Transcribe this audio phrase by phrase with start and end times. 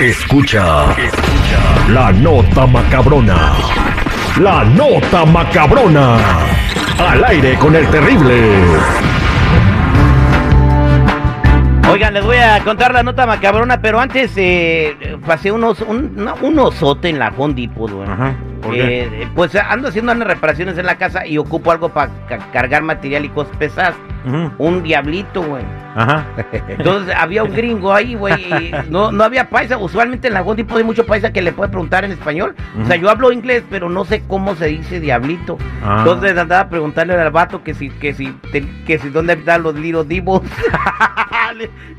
[0.00, 3.52] Escucha, escucha la nota macabrona.
[4.40, 6.16] La nota macabrona.
[6.98, 8.34] Al aire con el terrible.
[11.92, 16.34] Oigan, les voy a contar la nota macabrona, pero antes eh, pasé unos, un, no,
[16.40, 18.08] un osote en la Depot, güey.
[18.08, 18.34] Ajá.
[18.62, 19.02] ¿Por qué?
[19.02, 22.10] Eh, pues ando haciendo unas reparaciones en la casa y ocupo algo para
[22.54, 23.96] cargar material y cosas pesadas.
[24.26, 24.52] Ujú.
[24.58, 25.64] Un diablito, güey.
[25.94, 26.24] Ajá.
[26.68, 28.72] Entonces había un gringo ahí, güey.
[28.88, 29.76] No, no había paisa.
[29.78, 32.54] Usualmente en la Depot hay mucho paisa que le puede preguntar en español.
[32.80, 35.58] O sea, yo hablo inglés, pero no sé cómo se dice diablito.
[35.84, 35.96] Ah.
[36.00, 39.62] Entonces andaba a preguntarle al vato que si, que si, te- que si dónde están
[39.62, 40.42] los little divos.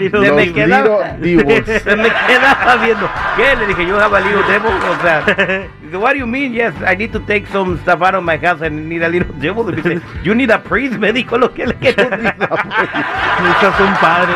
[0.00, 3.08] Se me quedaba, se me quedaba viendo.
[3.36, 3.56] ¿Qué?
[3.56, 4.72] Le dije, yo have a little devil.
[4.90, 5.68] O sea,
[5.98, 6.52] what do you mean?
[6.52, 9.32] Yes, I need to take some stuff out of my house and need a little
[9.38, 9.70] devil.
[9.70, 12.03] Y dice, you need a priest, me dijo lo que le quedó.
[12.10, 14.32] Necesitas un padre.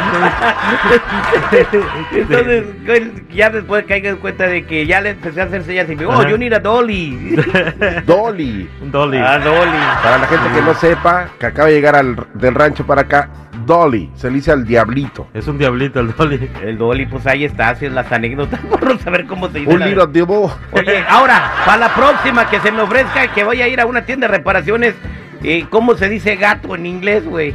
[2.13, 5.87] Entonces, güey, ya después caiga en cuenta de que ya le empecé a hacer señas
[5.87, 6.29] y me dijo, oh, Ajá.
[6.31, 7.37] you need a dolly.
[8.07, 8.69] Dolly.
[8.83, 9.19] Un dolly.
[9.19, 9.79] ah, dolly.
[10.03, 13.29] Para la gente que no sepa, que acaba de llegar al, del rancho para acá,
[13.67, 14.11] Dolly.
[14.15, 15.29] Se le dice al diablito.
[15.35, 16.51] Es un diablito el dolly.
[16.63, 19.73] El dolly, pues ahí está, haciendo las anécdotas, por no saber cómo se dice.
[19.73, 20.49] Un la- little devil.
[20.73, 24.03] Oye, ahora, para la próxima que se me ofrezca que voy a ir a una
[24.03, 24.95] tienda de reparaciones,
[25.43, 27.55] eh, ¿cómo se dice gato en inglés, güey?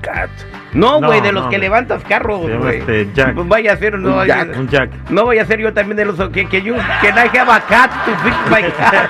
[0.00, 0.28] Cat.
[0.74, 1.50] No, No, güey, de los no.
[1.50, 2.78] que levantas carros, güey.
[2.80, 3.34] este, jack.
[3.34, 4.56] Pues vaya a ser, no, Un vaya- jack.
[4.58, 4.90] Un jack.
[5.08, 7.60] no voy a ser yo también de los que, que yo, que I have a
[7.60, 9.08] cat to fix my car.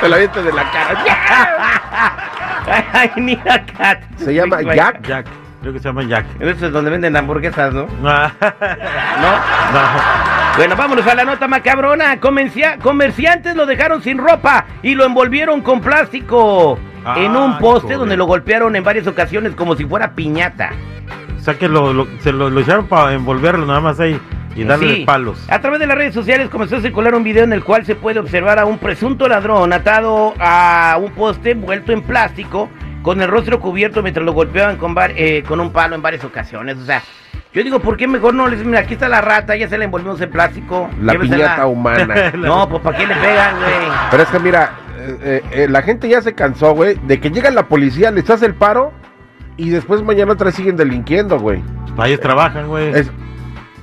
[0.00, 1.04] Te la avientas de la cara.
[3.16, 3.98] I need a cat.
[4.16, 5.06] Se llama Jack.
[5.06, 5.26] Jack.
[5.60, 6.26] Creo que se llama Jack.
[6.40, 7.86] Eso es donde venden hamburguesas, ¿no?
[8.04, 8.32] Ah,
[9.20, 9.30] ¿No?
[9.72, 10.31] no.
[10.56, 12.20] Bueno, vámonos a la nota macabrona.
[12.20, 16.78] Comencia- comerciantes lo dejaron sin ropa y lo envolvieron con plástico
[17.16, 17.98] en un poste joder.
[17.98, 20.70] donde lo golpearon en varias ocasiones como si fuera piñata.
[21.36, 24.20] O sea que lo, lo- se lo, lo echaron para envolverlo nada más ahí
[24.54, 25.04] y darle Sí.
[25.04, 25.42] palos.
[25.50, 27.96] A través de las redes sociales comenzó a circular un video en el cual se
[27.96, 32.68] puede observar a un presunto ladrón atado a un poste envuelto en plástico
[33.02, 36.22] con el rostro cubierto mientras lo golpeaban con, var- eh, con un palo en varias
[36.24, 36.76] ocasiones.
[36.76, 37.02] O sea,
[37.54, 38.64] yo digo, ¿por qué mejor no les...
[38.64, 40.88] Mira, aquí está la rata, ya se la envolvimos en plástico.
[41.00, 42.32] La piñata humana.
[42.36, 43.96] No, pues ¿para qué le pegan, güey?
[44.10, 47.30] Pero es que mira, eh, eh, eh, la gente ya se cansó, güey, de que
[47.30, 48.92] llega la policía, les hace el paro
[49.56, 51.62] y después mañana otra siguen delinquiendo, güey.
[51.96, 52.88] Para ellos trabajan, güey.
[52.94, 53.10] Es-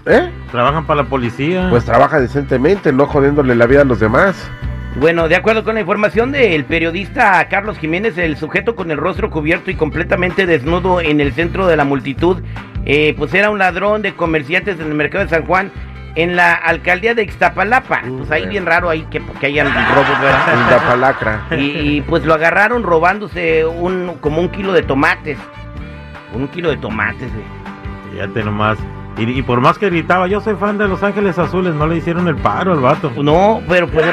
[0.06, 0.32] ¿Eh?
[0.52, 1.68] Trabajan para la policía.
[1.70, 4.50] Pues trabaja decentemente, no jodiéndole la vida a los demás.
[4.96, 9.30] Bueno, de acuerdo con la información del periodista Carlos Jiménez, el sujeto con el rostro
[9.30, 12.42] cubierto y completamente desnudo en el centro de la multitud,
[12.86, 15.72] eh, pues era un ladrón de comerciantes en el mercado de San Juan,
[16.16, 18.02] en la alcaldía de Ixtapalapa.
[18.08, 18.52] Uh, Pues ahí bueno.
[18.52, 20.70] bien raro ahí que, que hayan robos, ¿verdad?
[20.72, 21.42] La palacra.
[21.52, 25.38] Y, y, pues lo agarraron robándose un como un kilo de tomates.
[26.34, 27.46] Un kilo de tomates, güey.
[28.12, 28.78] Fíjate nomás.
[29.18, 31.98] Y, y por más que gritaba, yo soy fan de Los Ángeles Azules, no le
[31.98, 33.12] hicieron el paro al vato.
[33.22, 34.06] No, pero pues,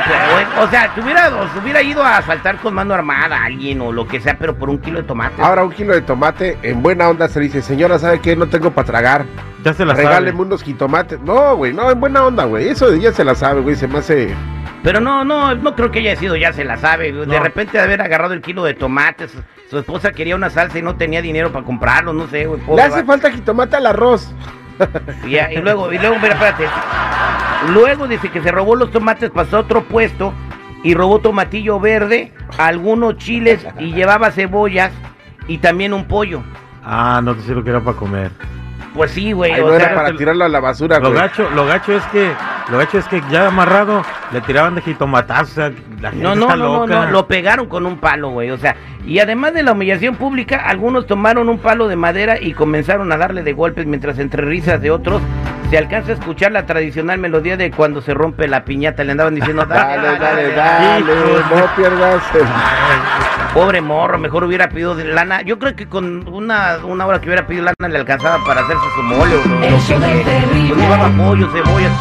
[0.61, 1.31] o sea, te hubiera,
[1.63, 4.69] hubiera ido a asaltar con mano armada a alguien o lo que sea, pero por
[4.69, 5.39] un kilo de tomates.
[5.39, 8.35] Ahora un kilo de tomate, en buena onda se dice, señora, ¿sabe qué?
[8.35, 9.27] No tengo para tragar.
[9.63, 10.43] Ya se la Regáleme sabe.
[10.43, 11.21] unos jitomates.
[11.21, 12.69] No, güey, no, en buena onda, güey.
[12.69, 13.77] Eso ya se la sabe, güey.
[13.77, 14.35] Se me hace.
[14.83, 17.13] Pero no, no, no creo que haya sido, ya se la sabe.
[17.13, 17.43] De No.
[17.43, 19.33] repente de haber agarrado el kilo de tomates,
[19.69, 22.61] su esposa quería una salsa y no tenía dinero para comprarlo, no sé, güey.
[22.77, 24.33] Le hace falta jitomate al arroz.
[25.27, 26.65] Y, ya, y luego, y luego, mira, espérate.
[27.73, 30.33] Luego dice que se robó los tomates, pasó a otro puesto
[30.83, 34.93] y robó tomatillo verde, algunos chiles y llevaba cebollas
[35.49, 36.43] y también un pollo.
[36.85, 38.31] Ah, no te sé lo que era para comer.
[38.95, 39.53] Pues sí, güey.
[39.53, 41.21] Ay, o no sea, era para te- tirarlo a la basura, Lo güey.
[41.21, 42.31] gacho, lo gacho es que,
[42.71, 44.03] lo gacho es que ya amarrado
[44.33, 46.95] le tiraban de sea, la gente No, no, está no, no, loca.
[47.07, 48.51] no, lo pegaron con un palo, güey.
[48.51, 48.77] O sea,
[49.07, 53.17] y además de la humillación pública, algunos tomaron un palo de madera y comenzaron a
[53.17, 55.23] darle de golpes mientras entre risas de otros
[55.71, 59.05] se alcanza a escuchar la tradicional melodía de cuando se rompe la piñata.
[59.05, 61.15] Le andaban diciendo, Dale, dale, dale.
[61.55, 62.23] No pierdas.
[63.55, 65.43] Pobre morro, mejor hubiera pedido de lana.
[65.43, 68.85] Yo creo que con una, una hora que hubiera pedido lana le alcanzaba para hacerse
[68.95, 69.43] su mole o.
[69.71, 69.89] Pues
[70.79, 71.93] llevaba pollo, cebollas.